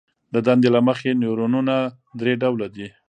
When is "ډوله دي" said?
2.41-2.87